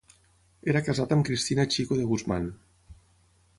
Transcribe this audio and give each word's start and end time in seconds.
Era 0.73 0.81
casat 0.87 1.13
amb 1.17 1.27
Cristina 1.27 1.67
Chico 1.75 2.01
de 2.01 2.09
Guzmán. 2.13 2.51